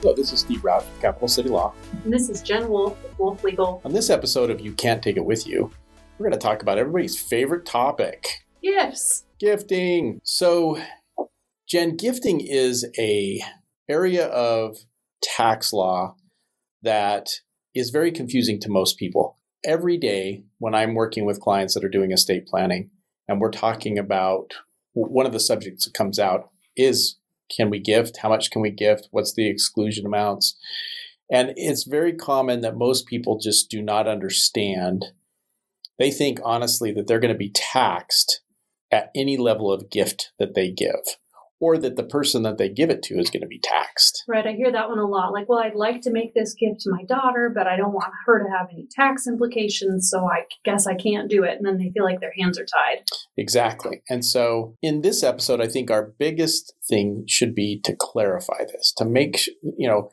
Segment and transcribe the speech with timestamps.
[0.00, 1.74] Hello, this is Steve Rausch, Capital City Law.
[2.04, 3.82] And this is Jen Wulf with Wulf Legal.
[3.84, 5.72] On this episode of You Can't Take It With You,
[6.16, 8.28] we're going to talk about everybody's favorite topic
[8.62, 9.24] Gifts.
[9.40, 10.20] gifting.
[10.22, 10.80] So,
[11.68, 13.40] Jen, gifting is a
[13.88, 14.76] area of
[15.20, 16.14] tax law
[16.82, 17.30] that
[17.74, 19.36] is very confusing to most people.
[19.64, 22.90] Every day when I'm working with clients that are doing estate planning
[23.26, 24.52] and we're talking about
[24.92, 27.17] one of the subjects that comes out is
[27.54, 28.18] can we gift?
[28.18, 29.08] How much can we gift?
[29.10, 30.56] What's the exclusion amounts?
[31.30, 35.06] And it's very common that most people just do not understand.
[35.98, 38.40] They think honestly that they're going to be taxed
[38.90, 41.16] at any level of gift that they give,
[41.60, 44.24] or that the person that they give it to is going to be taxed.
[44.28, 45.32] Right, I hear that one a lot.
[45.32, 48.12] Like, well, I'd like to make this gift to my daughter, but I don't want
[48.26, 51.56] her to have any tax implications, so I guess I can't do it.
[51.56, 53.04] And then they feel like their hands are tied.
[53.36, 54.02] Exactly.
[54.08, 58.92] And so in this episode, I think our biggest thing should be to clarify this,
[58.98, 59.46] to make,
[59.76, 60.10] you know,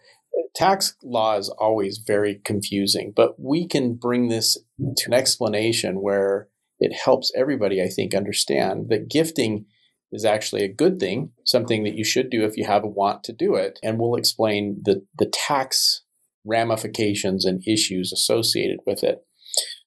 [0.55, 6.48] tax law is always very confusing, but we can bring this to an explanation where
[6.80, 9.66] it helps everybody, I think, understand that gifting
[10.11, 13.23] is actually a good thing, something that you should do if you have a want
[13.25, 13.80] to do it.
[13.84, 16.03] And we'll explain the, the tax
[16.45, 19.26] ramifications and issues associated with it.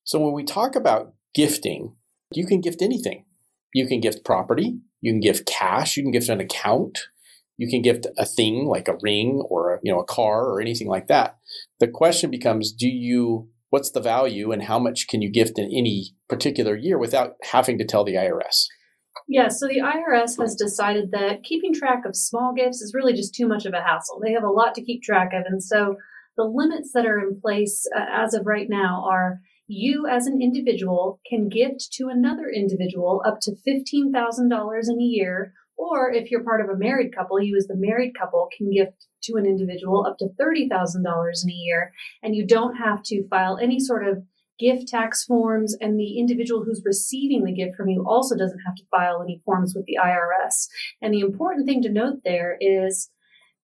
[0.05, 1.95] So when we talk about gifting,
[2.33, 3.25] you can gift anything.
[3.75, 6.99] You can gift property, you can gift cash, you can gift an account,
[7.57, 10.61] you can gift a thing like a ring or a, you know a car or
[10.61, 11.39] anything like that.
[11.81, 15.67] The question becomes do you what's the value and how much can you gift in
[15.67, 18.67] any particular year without having to tell the IRS?
[19.31, 23.35] Yeah, so the IRS has decided that keeping track of small gifts is really just
[23.35, 24.21] too much of a hassle.
[24.25, 25.45] They have a lot to keep track of.
[25.47, 25.97] And so
[26.39, 30.41] the limits that are in place uh, as of right now are you as an
[30.41, 35.53] individual can gift to another individual up to $15,000 in a year.
[35.77, 39.07] Or if you're part of a married couple, you as the married couple can gift
[39.25, 40.65] to an individual up to $30,000
[41.45, 41.93] in a year.
[42.23, 44.23] And you don't have to file any sort of
[44.59, 48.75] gift tax forms, and the individual who's receiving the gift from you also doesn't have
[48.77, 50.69] to file any forms with the IRS.
[51.01, 53.11] And the important thing to note there is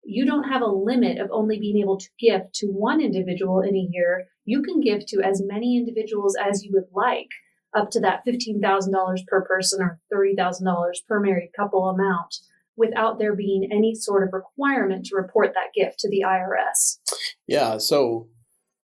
[0.04, 3.74] you don't have a limit of only being able to gift to one individual in
[3.74, 4.26] a year.
[4.44, 7.28] You can give to as many individuals as you would like,
[7.74, 12.36] up to that $15,000 per person or $30,000 per married couple amount
[12.76, 16.98] without there being any sort of requirement to report that gift to the IRS.
[17.46, 18.28] Yeah, so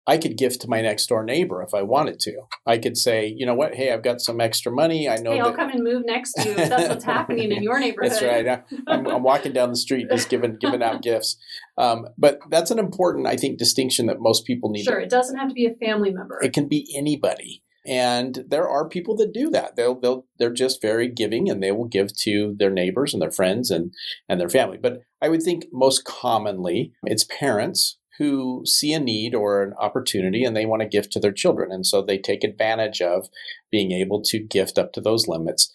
[0.07, 2.43] I could gift to my next door neighbor if I wanted to.
[2.65, 3.75] I could say, you know what?
[3.75, 5.09] Hey, I've got some extra money.
[5.09, 5.31] I know.
[5.31, 6.55] Hey, that- I'll come and move next to you.
[6.55, 8.11] If that's what's happening in your neighborhood.
[8.11, 8.63] That's right.
[8.87, 11.37] I'm, I'm walking down the street just giving giving out gifts.
[11.77, 14.83] Um, but that's an important, I think, distinction that most people need.
[14.85, 14.91] To.
[14.91, 16.39] Sure, To, it doesn't have to be a family member.
[16.41, 19.75] it can be anybody, and there are people that do that.
[19.75, 23.31] They'll they'll they're just very giving, and they will give to their neighbors and their
[23.31, 23.93] friends and
[24.29, 24.77] and their family.
[24.77, 30.43] But I would think most commonly it's parents who see a need or an opportunity
[30.43, 31.71] and they want to gift to their children.
[31.71, 33.27] And so they take advantage of
[33.71, 35.71] being able to gift up to those limits.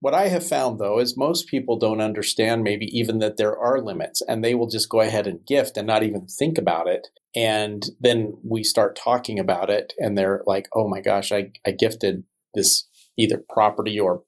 [0.00, 3.80] What I have found though is most people don't understand maybe even that there are
[3.80, 7.08] limits and they will just go ahead and gift and not even think about it.
[7.34, 11.72] And then we start talking about it and they're like, oh my gosh, I, I
[11.72, 12.88] gifted this
[13.18, 14.22] either property or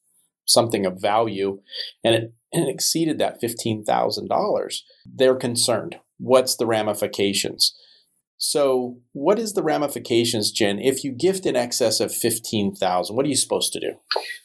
[0.47, 1.61] something of value
[2.03, 4.77] and it, and it exceeded that $15,000.
[5.07, 7.75] They're concerned what's the ramifications?
[8.37, 10.79] So, what is the ramifications, Jen?
[10.79, 13.95] If you gift in excess of fifteen thousand, what are you supposed to do?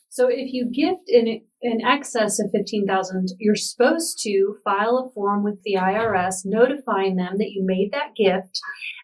[0.09, 5.13] So if you gift in in excess of fifteen thousand, you're supposed to file a
[5.13, 8.59] form with the IRS notifying them that you made that gift,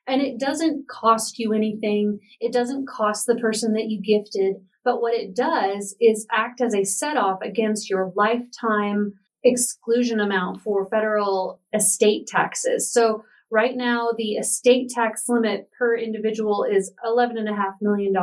[0.07, 2.19] and it doesn't cost you anything.
[2.39, 4.55] It doesn't cost the person that you gifted,
[4.89, 9.13] but what it does is act as a set off against your lifetime
[9.43, 12.91] exclusion amount for federal estate taxes.
[12.91, 18.15] So right now, the estate tax limit per individual is $11.5 million.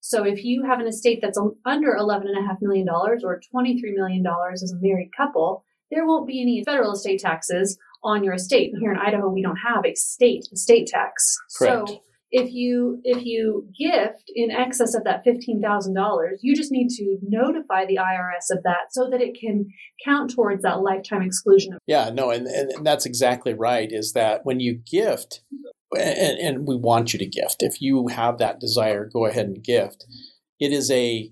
[0.00, 4.76] So if you have an estate that's under $11.5 million or $23 million as a
[4.80, 5.62] married couple,
[5.92, 8.72] there won't be any federal estate taxes on your estate.
[8.80, 11.36] Here in Idaho, we don't have a state estate tax.
[11.56, 11.90] Correct.
[11.90, 16.70] So if you if you gift in excess of that fifteen thousand dollars, you just
[16.70, 19.66] need to notify the IRS of that so that it can
[20.04, 21.76] count towards that lifetime exclusion.
[21.86, 23.88] Yeah, no, and, and, and that's exactly right.
[23.90, 25.42] Is that when you gift,
[25.96, 27.62] and, and we want you to gift.
[27.62, 30.04] If you have that desire, go ahead and gift.
[30.58, 31.30] It is a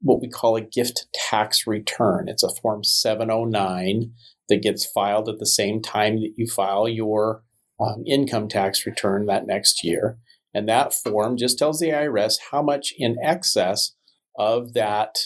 [0.00, 2.28] what we call a gift tax return.
[2.28, 4.12] It's a form 709
[4.48, 7.42] that gets filed at the same time that you file your
[7.80, 10.18] um, income tax return that next year.
[10.54, 13.92] And that form just tells the IRS how much in excess
[14.38, 15.16] of that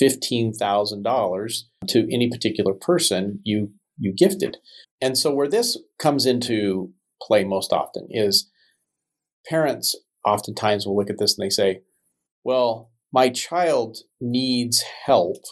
[0.00, 1.58] $15,000
[1.88, 4.58] to any particular person you you gifted.
[5.00, 8.48] And so where this comes into play most often is
[9.48, 9.94] parents
[10.24, 11.80] oftentimes will look at this and they say,
[12.44, 15.42] well, my child needs help.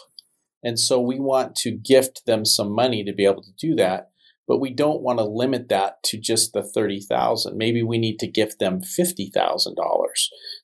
[0.63, 4.11] And so we want to gift them some money to be able to do that.
[4.47, 7.57] But we don't want to limit that to just the 30,000.
[7.57, 9.75] Maybe we need to gift them $50,000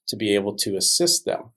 [0.07, 1.51] to be able to assist them.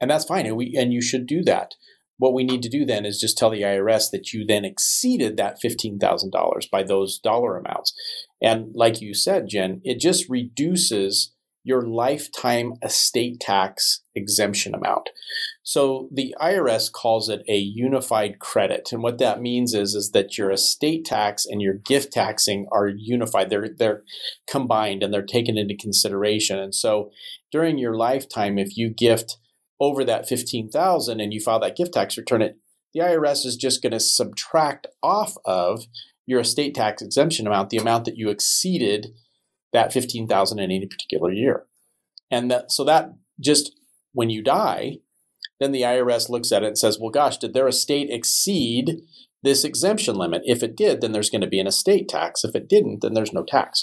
[0.00, 0.46] And that's fine.
[0.46, 1.74] And, we, and you should do that.
[2.16, 5.36] What we need to do then is just tell the IRS that you then exceeded
[5.36, 7.94] that $15,000 by those dollar amounts.
[8.42, 15.10] And like you said, Jen, it just reduces your lifetime estate tax exemption amount.
[15.62, 18.90] So the IRS calls it a unified credit.
[18.92, 22.88] And what that means is, is that your estate tax and your gift taxing are
[22.88, 23.50] unified.
[23.50, 24.02] They're they're
[24.48, 26.58] combined and they're taken into consideration.
[26.58, 27.10] And so
[27.52, 29.36] during your lifetime, if you gift
[29.78, 32.56] over that 15,000 and you file that gift tax return, it
[32.92, 35.84] the IRS is just going to subtract off of
[36.26, 39.08] your estate tax exemption amount the amount that you exceeded
[39.72, 41.64] that 15,000 in any particular year.
[42.30, 43.72] And that so that just
[44.12, 44.98] when you die,
[45.58, 49.00] then the IRS looks at it and says, "Well, gosh, did their estate exceed
[49.42, 50.42] this exemption limit?
[50.44, 52.44] If it did, then there's going to be an estate tax.
[52.44, 53.82] If it didn't, then there's no tax."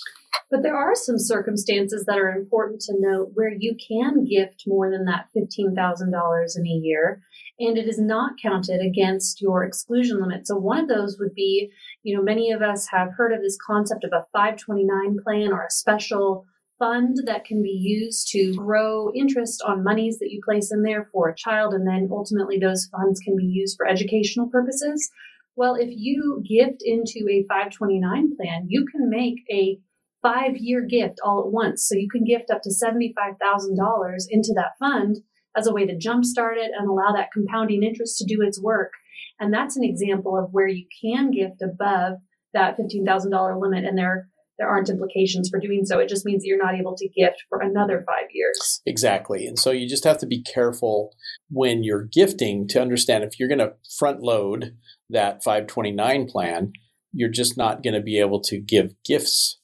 [0.50, 4.89] But there are some circumstances that are important to note where you can gift more
[4.89, 7.21] than that $15,000 in a year
[7.59, 10.47] and it is not counted against your exclusion limit.
[10.47, 11.69] So one of those would be,
[12.03, 15.63] you know, many of us have heard of this concept of a 529 plan or
[15.63, 16.45] a special
[16.80, 21.09] fund that can be used to grow interest on monies that you place in there
[21.12, 25.09] for a child and then ultimately those funds can be used for educational purposes.
[25.56, 29.80] Well, if you gift into a 529 plan, you can make a
[30.22, 31.88] five year gift all at once.
[31.88, 35.18] So you can gift up to $75,000 into that fund
[35.56, 38.92] as a way to jumpstart it and allow that compounding interest to do its work.
[39.40, 42.18] And that's an example of where you can gift above
[42.54, 46.00] that $15,000 limit and there there aren't implications for doing so.
[46.00, 48.81] It just means that you're not able to gift for another five years.
[48.86, 49.46] Exactly.
[49.46, 51.14] And so you just have to be careful
[51.50, 54.75] when you're gifting to understand if you're going to front load
[55.10, 56.74] that 529 plan,
[57.14, 59.60] you're just not going to be able to give gifts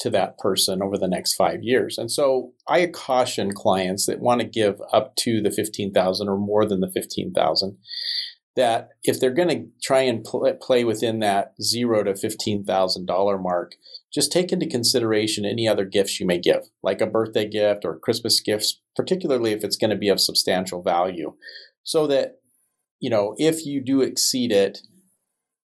[0.00, 1.98] to that person over the next five years.
[1.98, 6.66] And so I caution clients that want to give up to the 15,000 or more
[6.66, 7.76] than the 15,000
[8.56, 13.72] that if they're going to try and pl- play within that zero to $15,000 mark,
[14.12, 17.98] just take into consideration any other gifts you may give, like a birthday gift or
[17.98, 21.34] Christmas gifts, particularly if it's going to be of substantial value.
[21.84, 22.40] So that,
[22.98, 24.78] you know, if you do exceed it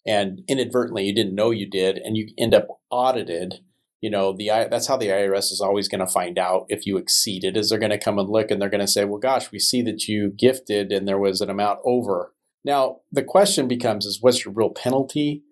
[0.06, 3.60] and inadvertently you didn't know you did and you end up audited,
[4.01, 6.98] you know the that's how the IRS is always going to find out if you
[6.98, 9.51] exceeded is they're going to come and look and they're going to say well gosh
[9.51, 12.33] we see that you gifted and there was an amount over.
[12.65, 15.44] Now the question becomes is what's your real penalty?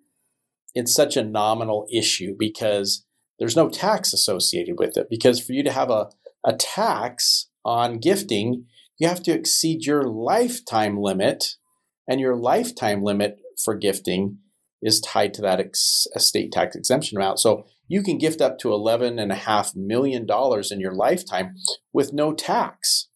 [0.74, 3.04] It's such a nominal issue because
[3.38, 5.08] there's no tax associated with it.
[5.08, 6.10] Because for you to have a,
[6.44, 8.66] a tax on gifting
[9.00, 11.56] you have to exceed your lifetime limit
[12.06, 14.38] and your lifetime limit for gifting
[14.82, 18.68] is tied to that ex- estate tax exemption amount so you can gift up to
[18.68, 20.26] $11.5 million
[20.70, 21.54] in your lifetime
[21.92, 23.08] with no tax.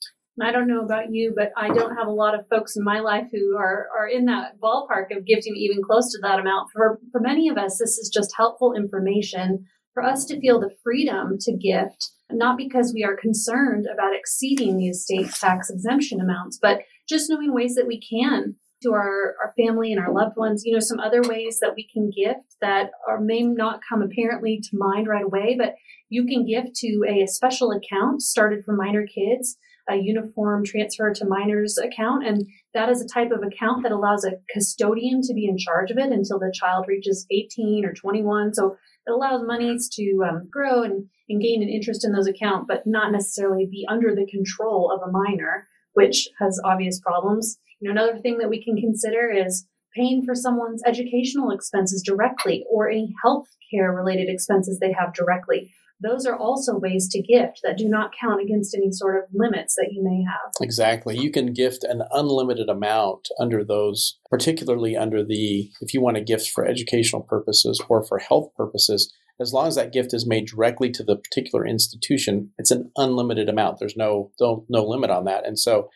[0.43, 2.99] I don't know about you, but I don't have a lot of folks in my
[2.99, 6.71] life who are, are in that ballpark of gifting even close to that amount.
[6.73, 10.75] For, for many of us, this is just helpful information for us to feel the
[10.83, 16.59] freedom to gift, not because we are concerned about exceeding the estate tax exemption amounts,
[16.61, 20.63] but just knowing ways that we can to our, our family and our loved ones.
[20.65, 24.61] You know, some other ways that we can gift that are, may not come apparently
[24.63, 25.75] to mind right away, but
[26.09, 29.57] you can gift to a, special account started for minor kids,
[29.89, 32.27] a uniform transfer to minors account.
[32.27, 35.91] And that is a type of account that allows a custodian to be in charge
[35.91, 38.55] of it until the child reaches 18 or 21.
[38.55, 38.77] So
[39.07, 42.87] it allows monies to um, grow and, and gain an interest in those accounts, but
[42.87, 47.59] not necessarily be under the control of a minor, which has obvious problems.
[47.81, 52.65] You know, another thing that we can consider is paying for someone's educational expenses directly
[52.71, 55.73] or any health care related expenses they have directly.
[56.01, 59.75] Those are also ways to gift that do not count against any sort of limits
[59.77, 60.53] that you may have.
[60.61, 61.17] Exactly.
[61.17, 66.23] You can gift an unlimited amount under those, particularly under the, if you want to
[66.23, 70.47] gift for educational purposes or for health purposes, as long as that gift is made
[70.47, 73.79] directly to the particular institution, it's an unlimited amount.
[73.79, 75.91] There's no no, limit on that, and so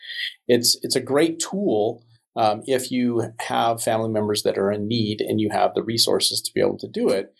[0.47, 2.05] it's it's a great tool
[2.37, 6.41] um, if you have family members that are in need and you have the resources
[6.43, 7.33] to be able to do it.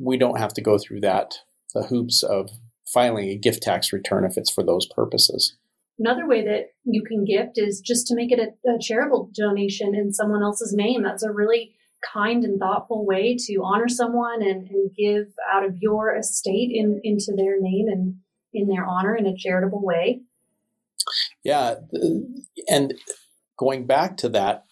[0.00, 1.34] We don't have to go through that
[1.74, 2.50] the hoops of
[2.86, 5.56] filing a gift tax return if it's for those purposes.
[5.98, 9.94] Another way that you can gift is just to make it a, a charitable donation
[9.94, 11.02] in someone else's name.
[11.02, 11.74] That's a really
[12.14, 17.00] kind and thoughtful way to honor someone and, and give out of your estate in,
[17.04, 18.16] into their name and
[18.52, 20.20] in their honor in a charitable way.
[21.44, 21.76] Yeah.
[22.68, 22.94] And
[23.58, 24.64] going back to that,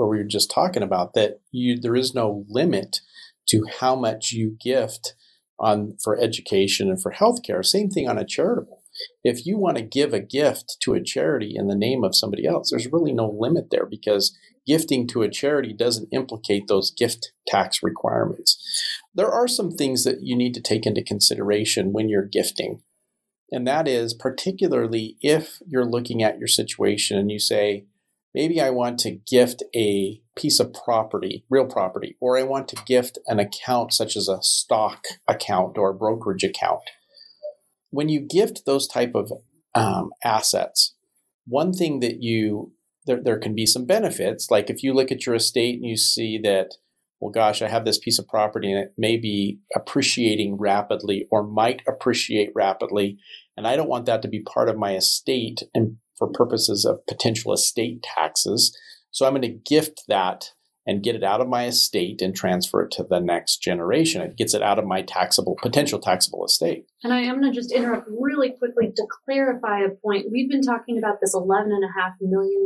[0.00, 3.00] where we were just talking about that you there is no limit
[3.46, 5.14] to how much you gift
[5.58, 7.64] on for education and for healthcare.
[7.64, 8.79] Same thing on a charitable.
[9.24, 12.46] If you want to give a gift to a charity in the name of somebody
[12.46, 17.32] else, there's really no limit there because gifting to a charity doesn't implicate those gift
[17.46, 18.56] tax requirements.
[19.14, 22.82] There are some things that you need to take into consideration when you're gifting.
[23.50, 27.86] And that is particularly if you're looking at your situation and you say,
[28.32, 32.82] maybe I want to gift a piece of property, real property, or I want to
[32.86, 36.82] gift an account such as a stock account or a brokerage account.
[37.90, 39.32] When you gift those type of
[39.74, 40.94] um, assets,
[41.46, 42.72] one thing that you
[43.06, 44.50] there, there can be some benefits.
[44.50, 46.74] Like if you look at your estate and you see that,
[47.18, 51.42] well, gosh, I have this piece of property and it may be appreciating rapidly or
[51.42, 53.18] might appreciate rapidly,
[53.56, 57.06] and I don't want that to be part of my estate and for purposes of
[57.06, 58.76] potential estate taxes.
[59.10, 60.52] So I'm going to gift that
[60.90, 64.22] and get it out of my estate and transfer it to the next generation.
[64.22, 66.86] It gets it out of my taxable, potential taxable estate.
[67.04, 70.26] And I am going to just interrupt really quickly to clarify a point.
[70.32, 71.78] We've been talking about this $11.5
[72.22, 72.64] million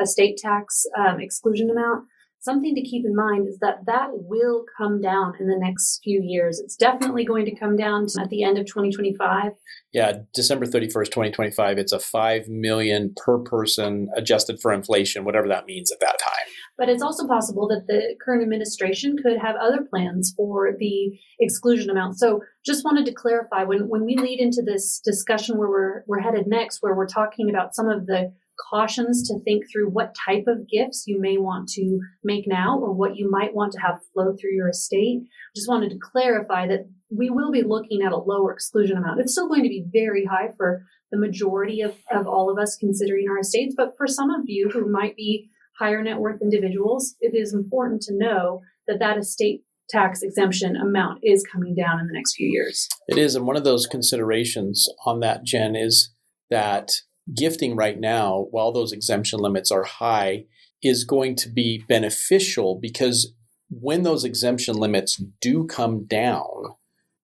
[0.00, 2.04] estate tax um, exclusion amount
[2.44, 6.20] something to keep in mind is that that will come down in the next few
[6.22, 6.60] years.
[6.60, 9.52] It's definitely going to come down at the end of 2025.
[9.92, 15.64] Yeah, December 31st, 2025, it's a 5 million per person adjusted for inflation, whatever that
[15.64, 16.52] means at that time.
[16.76, 21.88] But it's also possible that the current administration could have other plans for the exclusion
[21.88, 22.18] amount.
[22.18, 26.20] So just wanted to clarify when, when we lead into this discussion where we're, we're
[26.20, 28.32] headed next, where we're talking about some of the
[28.70, 32.92] cautions to think through what type of gifts you may want to make now or
[32.92, 35.22] what you might want to have flow through your estate.
[35.56, 39.20] Just wanted to clarify that we will be looking at a lower exclusion amount.
[39.20, 42.76] It's still going to be very high for the majority of, of all of us
[42.78, 47.14] considering our estates, but for some of you who might be higher net worth individuals,
[47.20, 52.06] it is important to know that that estate tax exemption amount is coming down in
[52.06, 52.88] the next few years.
[53.08, 53.34] It is.
[53.34, 56.12] And one of those considerations on that, Jen, is
[56.50, 56.90] that
[57.32, 60.44] gifting right now, while those exemption limits are high,
[60.82, 63.32] is going to be beneficial because
[63.70, 66.46] when those exemption limits do come down,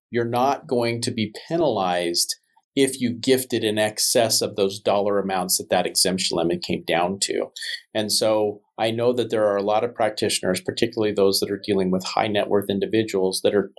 [0.09, 2.35] you're not going to be penalized
[2.75, 7.19] if you gifted in excess of those dollar amounts that that exemption limit came down
[7.19, 7.47] to.
[7.93, 11.61] And so I know that there are a lot of practitioners, particularly those that are
[11.63, 13.71] dealing with high net worth individuals, that are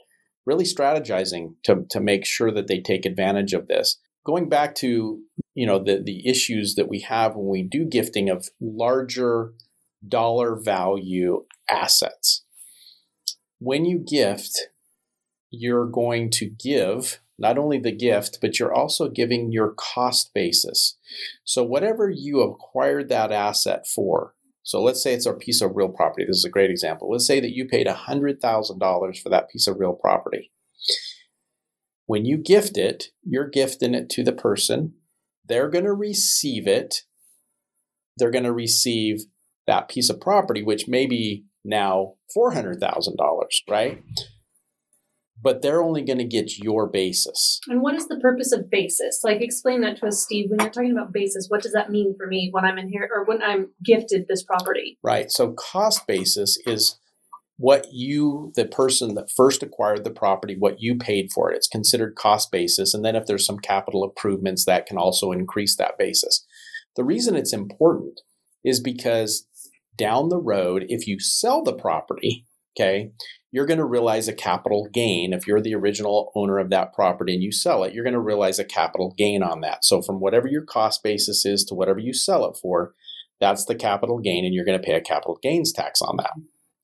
[0.45, 5.21] really strategizing to, to make sure that they take advantage of this going back to
[5.55, 9.53] you know the the issues that we have when we do gifting of larger
[10.07, 12.45] dollar value assets.
[13.59, 14.69] When you gift
[15.55, 20.97] you're going to give not only the gift but you're also giving your cost basis.
[21.45, 25.89] So whatever you acquired that asset for so let's say it's a piece of real
[25.89, 27.11] property this is a great example.
[27.11, 30.51] Let's say that you paid $100000 for that piece of real property.
[32.07, 34.95] When you gift it, you're gifting it to the person.
[35.49, 37.03] They're going to receive it.
[38.17, 39.23] They're going to receive
[39.67, 43.17] that piece of property, which may be now $400,000,
[43.69, 44.03] right?
[45.41, 47.61] But they're only going to get your basis.
[47.67, 49.21] And what is the purpose of basis?
[49.25, 50.51] Like, explain that to us, Steve.
[50.51, 53.09] When you're talking about basis, what does that mean for me when I'm in here
[53.13, 54.99] or when I'm gifted this property?
[55.03, 55.31] Right.
[55.31, 57.01] So, cost basis is
[57.63, 61.57] what you, the person that first acquired the property, what you paid for it.
[61.57, 62.93] It's considered cost basis.
[62.93, 66.45] And then if there's some capital improvements, that can also increase that basis.
[66.97, 68.21] The reason it's important
[68.65, 69.47] is because
[69.97, 73.13] down the road, if you sell the property, okay,
[73.53, 75.33] you're going to realize a capital gain.
[75.33, 78.19] If you're the original owner of that property and you sell it, you're going to
[78.19, 79.85] realize a capital gain on that.
[79.85, 82.95] So from whatever your cost basis is to whatever you sell it for,
[83.39, 86.33] that's the capital gain, and you're going to pay a capital gains tax on that.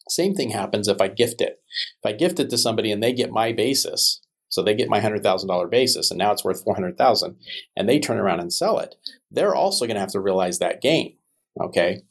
[0.09, 1.61] Same thing happens if I gift it.
[2.03, 5.00] If I gift it to somebody and they get my basis, so they get my
[5.00, 7.37] hundred thousand dollar basis, and now it's worth four hundred thousand,
[7.77, 8.95] and they turn around and sell it,
[9.31, 11.17] they're also going to have to realize that gain.
[11.61, 12.03] Okay.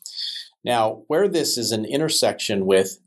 [0.63, 2.99] Now, where this is an intersection with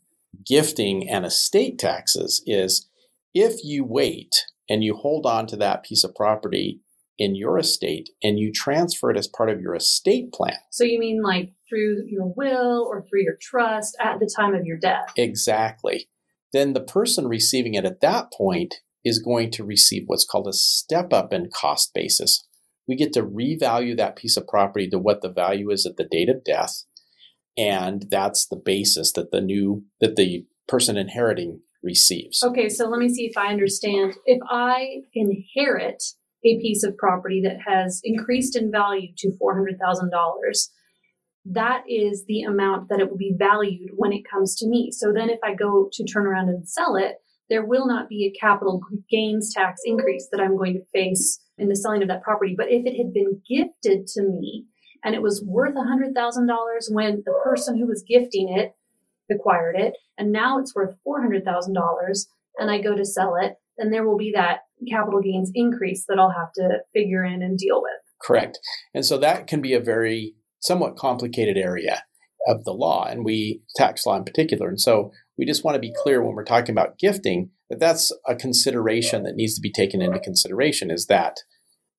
[0.46, 2.88] gifting and estate taxes is
[3.34, 6.80] if you wait and you hold on to that piece of property
[7.20, 10.56] in your estate and you transfer it as part of your estate plan.
[10.70, 14.64] So you mean like through your will or through your trust at the time of
[14.64, 15.12] your death?
[15.16, 16.08] Exactly.
[16.52, 20.52] Then the person receiving it at that point is going to receive what's called a
[20.54, 22.42] step up in cost basis.
[22.88, 26.08] We get to revalue that piece of property to what the value is at the
[26.10, 26.84] date of death.
[27.56, 32.42] and that's the basis that the new that the person inheriting receives.
[32.42, 34.14] Okay, so let me see if I understand.
[34.24, 36.02] If I inherit
[36.44, 40.10] a piece of property that has increased in value to $400,000,
[41.46, 44.90] that is the amount that it will be valued when it comes to me.
[44.92, 47.16] So then if I go to turn around and sell it,
[47.48, 48.80] there will not be a capital
[49.10, 52.54] gains tax increase that I'm going to face in the selling of that property.
[52.56, 54.66] But if it had been gifted to me
[55.02, 56.14] and it was worth $100,000
[56.90, 58.72] when the person who was gifting it
[59.30, 62.26] acquired it, and now it's worth $400,000
[62.58, 66.18] and I go to sell it, then there will be that capital gains increase that
[66.18, 67.92] I'll have to figure in and deal with.
[68.22, 68.58] Correct.
[68.94, 72.02] And so that can be a very somewhat complicated area
[72.46, 74.68] of the law and we tax law in particular.
[74.68, 78.12] And so we just want to be clear when we're talking about gifting that that's
[78.26, 81.36] a consideration that needs to be taken into consideration is that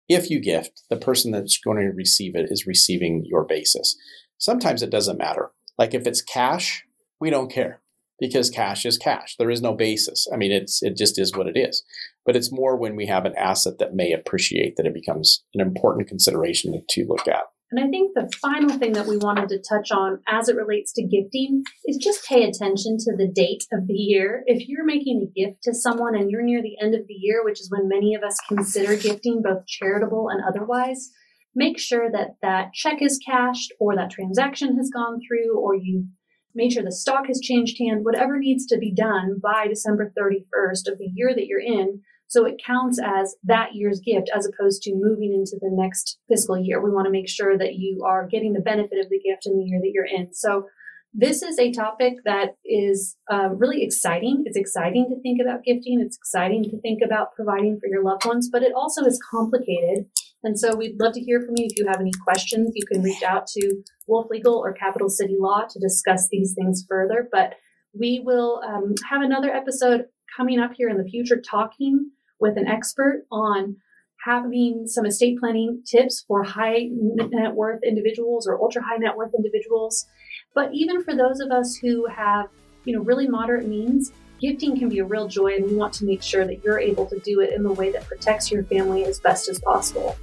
[0.10, 3.96] if you gift, the person that's going to receive it is receiving your basis.
[4.38, 5.52] Sometimes it doesn't matter.
[5.78, 6.84] Like if it's cash,
[7.20, 7.82] we don't care
[8.20, 9.36] because cash is cash.
[9.38, 10.28] There is no basis.
[10.34, 11.84] I mean, it's it just is what it is.
[12.26, 15.62] But it's more when we have an asset that may appreciate that it becomes an
[15.62, 17.46] important consideration to look at.
[17.72, 20.92] And I think the final thing that we wanted to touch on as it relates
[20.94, 24.44] to gifting is just pay attention to the date of the year.
[24.46, 27.46] If you're making a gift to someone and you're near the end of the year,
[27.46, 31.12] which is when many of us consider gifting, both charitable and otherwise,
[31.56, 36.08] make sure that that check is cashed or that transaction has gone through or you
[36.54, 40.92] made sure the stock has changed hand, whatever needs to be done by December 31st
[40.92, 42.02] of the year that you're in
[42.32, 46.58] so it counts as that year's gift as opposed to moving into the next fiscal
[46.58, 46.82] year.
[46.82, 49.58] We want to make sure that you are getting the benefit of the gift in
[49.58, 50.34] the year that you're in.
[50.34, 50.68] So
[51.14, 54.44] this is a topic that is uh, really exciting.
[54.46, 56.00] It's exciting to think about gifting.
[56.00, 60.06] It's exciting to think about providing for your loved ones, but it also is complicated.
[60.42, 61.66] And so we'd love to hear from you.
[61.66, 65.36] If you have any questions, you can reach out to Wulf Legal or Capital City
[65.38, 67.28] Law to discuss these things further.
[67.30, 67.56] But
[67.94, 70.06] we will um, have another episode
[70.38, 73.78] coming up here in the future talking with an expert on
[74.26, 79.34] having some estate planning tips for high net worth individuals or ultra high net worth
[79.36, 80.06] individuals.
[80.54, 82.48] But even for those of us who have,
[82.84, 86.06] you know, really moderate means, gifting can be a real joy and we want to
[86.06, 89.06] make sure that you're able to do it in the way that protects your family
[89.06, 90.18] as best as possible.